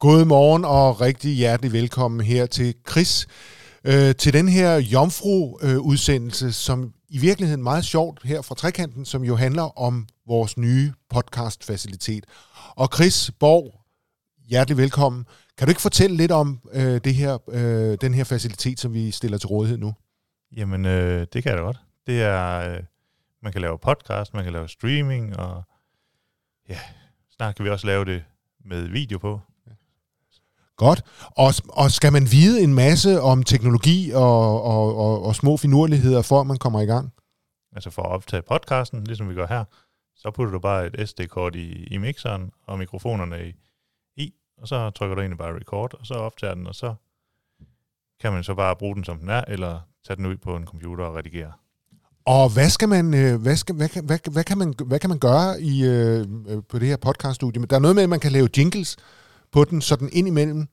God 0.00 0.24
morgen 0.24 0.64
og 0.64 1.00
rigtig 1.00 1.36
hjertelig 1.36 1.72
velkommen 1.72 2.20
her 2.20 2.46
til 2.46 2.74
Chris. 2.90 3.26
Øh, 3.84 4.14
til 4.14 4.32
den 4.32 4.48
her 4.48 4.76
Jomfru-udsendelse, 4.76 6.52
som 6.52 6.94
i 7.08 7.18
virkeligheden 7.18 7.62
meget 7.62 7.84
sjovt 7.84 8.20
her 8.24 8.42
fra 8.42 8.54
Trekanten, 8.54 9.04
som 9.04 9.24
jo 9.24 9.36
handler 9.36 9.78
om 9.78 10.06
vores 10.26 10.58
nye 10.58 10.92
podcast-facilitet. 11.14 12.24
Og 12.76 12.88
Chris 12.94 13.30
Borg, 13.40 13.80
hjertelig 14.48 14.76
velkommen. 14.76 15.26
Kan 15.58 15.66
du 15.66 15.70
ikke 15.70 15.82
fortælle 15.82 16.16
lidt 16.16 16.32
om 16.32 16.60
øh, 16.72 17.00
det 17.04 17.14
her, 17.14 17.38
øh, 17.48 17.98
den 18.00 18.14
her 18.14 18.24
facilitet, 18.24 18.80
som 18.80 18.94
vi 18.94 19.10
stiller 19.10 19.38
til 19.38 19.48
rådighed 19.48 19.78
nu? 19.78 19.94
Jamen, 20.56 20.86
øh, 20.86 21.26
det 21.32 21.42
kan 21.42 21.50
jeg 21.50 21.58
da 21.58 21.62
godt. 21.62 21.80
Det 22.06 22.22
er, 22.22 22.72
øh, 22.72 22.80
man 23.42 23.52
kan 23.52 23.60
lave 23.60 23.78
podcast, 23.78 24.34
man 24.34 24.44
kan 24.44 24.52
lave 24.52 24.68
streaming, 24.68 25.36
og 25.36 25.62
ja, 26.68 26.78
snart 27.36 27.56
kan 27.56 27.64
vi 27.64 27.70
også 27.70 27.86
lave 27.86 28.04
det 28.04 28.24
med 28.64 28.88
video 28.88 29.18
på. 29.18 29.40
Godt. 30.86 31.02
Og, 31.44 31.50
og 31.68 31.90
skal 31.90 32.12
man 32.12 32.24
vide 32.30 32.62
en 32.62 32.74
masse 32.74 33.20
om 33.20 33.42
teknologi 33.42 34.10
og, 34.14 34.62
og, 34.62 34.96
og, 34.96 35.22
og 35.26 35.34
små 35.34 35.56
finurligheder, 35.56 36.22
for 36.22 36.40
at 36.40 36.46
man 36.46 36.56
kommer 36.56 36.80
i 36.80 36.84
gang? 36.84 37.12
Altså 37.72 37.90
for 37.90 38.02
at 38.02 38.10
optage 38.10 38.42
podcasten, 38.42 39.04
ligesom 39.04 39.28
vi 39.28 39.34
gør 39.34 39.46
her, 39.46 39.64
så 40.16 40.30
putter 40.30 40.52
du 40.52 40.58
bare 40.58 40.86
et 40.86 41.08
SD-kort 41.08 41.56
i, 41.56 41.84
i 41.84 41.96
mixeren 41.98 42.50
og 42.66 42.78
mikrofonerne 42.78 43.48
i, 43.48 43.52
i, 44.16 44.34
og 44.62 44.68
så 44.68 44.90
trykker 44.90 45.14
du 45.14 45.20
egentlig 45.20 45.38
bare 45.38 45.56
record, 45.56 45.94
og 46.00 46.06
så 46.06 46.14
optager 46.14 46.54
den, 46.54 46.66
og 46.66 46.74
så 46.74 46.94
kan 48.20 48.32
man 48.32 48.44
så 48.44 48.54
bare 48.54 48.76
bruge 48.76 48.94
den, 48.94 49.04
som 49.04 49.18
den 49.18 49.28
er, 49.28 49.44
eller 49.48 49.80
tage 50.06 50.16
den 50.16 50.26
ud 50.26 50.36
på 50.36 50.56
en 50.56 50.66
computer 50.66 51.04
og 51.04 51.16
redigere. 51.16 51.52
Og 52.24 52.52
hvad 52.52 52.70
skal 52.70 52.88
man, 52.88 53.14
øh, 53.14 53.42
hvad, 53.42 53.56
skal, 53.56 53.74
hvad, 53.74 54.02
hvad, 54.02 54.18
hvad, 54.32 54.44
kan 54.44 54.58
man, 54.58 54.74
hvad 54.86 54.98
kan 54.98 55.10
man 55.10 55.18
gøre 55.18 55.60
i, 55.60 55.84
øh, 55.84 56.26
øh, 56.48 56.62
på 56.68 56.78
det 56.78 56.88
her 56.88 56.96
podcaststudie? 56.96 57.66
Der 57.66 57.76
er 57.76 57.80
noget 57.80 57.96
med, 57.96 58.02
at 58.02 58.08
man 58.08 58.20
kan 58.20 58.32
lave 58.32 58.48
jingles 58.56 58.96
på 59.52 59.64
den, 59.64 59.80
sådan 59.82 60.08
ind 60.12 60.28
imellem. 60.28 60.68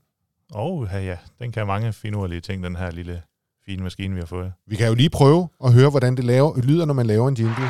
Og 0.53 0.87
ja, 0.91 0.99
ja, 0.99 1.17
den 1.39 1.51
kan 1.51 1.67
mange 1.67 1.93
finurlige 1.93 2.41
ting, 2.41 2.63
den 2.63 2.75
her 2.75 2.91
lille 2.91 3.21
fine 3.65 3.83
maskine, 3.83 4.13
vi 4.13 4.19
har 4.19 4.27
fået. 4.27 4.53
Vi 4.67 4.75
kan 4.75 4.87
jo 4.87 4.93
lige 4.93 5.09
prøve 5.09 5.49
at 5.63 5.73
høre, 5.73 5.89
hvordan 5.89 6.17
det 6.17 6.25
laver, 6.25 6.61
lyder, 6.61 6.85
når 6.85 6.93
man 6.93 7.05
laver 7.05 7.27
en 7.27 7.35
jingle. 7.35 7.69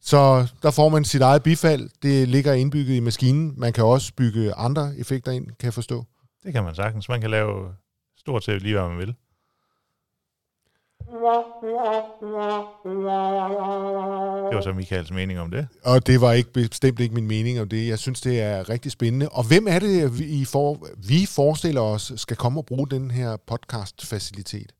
Så 0.00 0.46
der 0.62 0.70
får 0.70 0.88
man 0.88 1.04
sit 1.04 1.22
eget 1.22 1.42
bifald. 1.42 1.90
Det 2.02 2.28
ligger 2.28 2.52
indbygget 2.52 2.96
i 2.96 3.00
maskinen. 3.00 3.54
Man 3.56 3.72
kan 3.72 3.84
også 3.84 4.12
bygge 4.16 4.54
andre 4.54 4.92
effekter 4.98 5.32
ind, 5.32 5.46
kan 5.46 5.64
jeg 5.64 5.74
forstå. 5.74 6.04
Det 6.42 6.52
kan 6.52 6.64
man 6.64 6.74
sagtens. 6.74 7.08
Man 7.08 7.20
kan 7.20 7.30
lave 7.30 7.74
stort 8.16 8.44
set 8.44 8.62
lige, 8.62 8.74
hvad 8.74 8.88
man 8.88 8.98
vil. 8.98 9.14
Det 14.50 14.56
var 14.56 14.62
så 14.62 14.72
Michaels 14.72 15.10
mening 15.10 15.40
om 15.40 15.50
det. 15.50 15.68
Og 15.84 16.06
det 16.06 16.20
var 16.20 16.32
ikke 16.32 16.52
bestemt 16.52 17.00
ikke 17.00 17.14
min 17.14 17.26
mening 17.26 17.60
om 17.60 17.68
det. 17.68 17.88
Jeg 17.88 17.98
synes, 17.98 18.20
det 18.20 18.40
er 18.40 18.68
rigtig 18.68 18.92
spændende. 18.92 19.28
Og 19.28 19.48
hvem 19.48 19.66
er 19.68 19.78
det, 19.78 20.18
vi, 20.18 20.44
for, 20.44 20.86
vi 20.96 21.26
forestiller 21.26 21.80
os, 21.80 22.12
skal 22.16 22.36
komme 22.36 22.60
og 22.60 22.66
bruge 22.66 22.88
den 22.88 23.10
her 23.10 23.36
podcast-facilitet? 23.36 24.72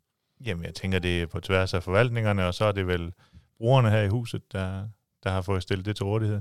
Jamen, 0.47 0.65
jeg 0.65 0.75
tænker, 0.75 0.99
det 0.99 1.23
er 1.23 1.27
på 1.27 1.41
tværs 1.41 1.75
af 1.75 1.83
forvaltningerne, 1.83 2.47
og 2.47 2.55
så 2.55 2.65
er 2.65 2.73
det 2.73 2.87
vel 2.87 3.13
brugerne 3.59 3.91
her 3.91 4.03
i 4.03 4.09
huset, 4.09 4.43
der, 4.53 4.83
der 5.25 5.31
har 5.31 5.43
fået 5.43 5.63
stillet 5.63 5.87
det 5.87 5.97
til 5.97 6.05
rådighed. 6.05 6.41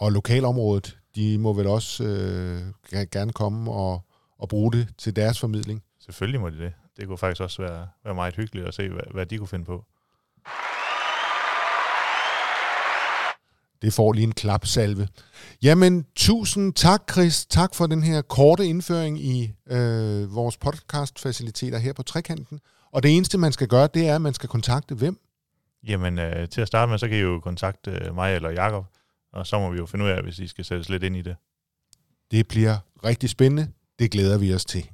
Og 0.00 0.12
lokalområdet, 0.12 0.98
de 1.16 1.38
må 1.38 1.52
vel 1.52 1.66
også 1.66 2.04
øh, 2.04 3.06
gerne 3.10 3.32
komme 3.32 3.72
og, 3.72 4.02
og 4.38 4.48
bruge 4.48 4.72
det 4.72 4.88
til 4.98 5.16
deres 5.16 5.40
formidling. 5.40 5.82
Selvfølgelig 6.00 6.40
må 6.40 6.50
de 6.50 6.58
det. 6.58 6.72
Det 6.96 7.06
kunne 7.06 7.18
faktisk 7.18 7.40
også 7.40 7.62
være, 7.62 7.88
være 8.04 8.14
meget 8.14 8.34
hyggeligt 8.34 8.66
at 8.66 8.74
se, 8.74 8.88
hvad, 8.88 9.02
hvad 9.12 9.26
de 9.26 9.38
kunne 9.38 9.48
finde 9.48 9.64
på. 9.64 9.84
Det 13.84 13.92
får 13.92 14.12
lige 14.12 14.24
en 14.24 14.32
klapsalve. 14.32 15.08
Jamen, 15.62 16.06
tusind 16.16 16.72
tak, 16.72 17.12
Chris. 17.12 17.46
Tak 17.46 17.74
for 17.74 17.86
den 17.86 18.02
her 18.02 18.22
korte 18.22 18.66
indføring 18.66 19.20
i 19.20 19.52
øh, 19.70 20.34
vores 20.34 20.56
podcast-faciliteter 20.56 21.78
her 21.78 21.92
på 21.92 22.02
Trekanten. 22.02 22.60
Og 22.92 23.02
det 23.02 23.16
eneste, 23.16 23.38
man 23.38 23.52
skal 23.52 23.68
gøre, 23.68 23.88
det 23.94 24.08
er, 24.08 24.14
at 24.14 24.22
man 24.22 24.34
skal 24.34 24.48
kontakte 24.48 24.94
hvem? 24.94 25.18
Jamen, 25.86 26.18
øh, 26.18 26.48
til 26.48 26.60
at 26.60 26.66
starte 26.68 26.90
med, 26.90 26.98
så 26.98 27.08
kan 27.08 27.16
I 27.16 27.20
jo 27.20 27.40
kontakte 27.40 27.90
øh, 27.90 28.14
mig 28.14 28.34
eller 28.34 28.50
Jakob, 28.50 28.84
og 29.32 29.46
så 29.46 29.58
må 29.58 29.70
vi 29.70 29.78
jo 29.78 29.86
finde 29.86 30.04
ud 30.04 30.10
af, 30.10 30.22
hvis 30.22 30.38
I 30.38 30.46
skal 30.46 30.64
sættes 30.64 30.88
lidt 30.88 31.02
ind 31.02 31.16
i 31.16 31.22
det. 31.22 31.36
Det 32.30 32.48
bliver 32.48 32.76
rigtig 33.04 33.30
spændende. 33.30 33.68
Det 33.98 34.10
glæder 34.10 34.38
vi 34.38 34.54
os 34.54 34.64
til. 34.64 34.90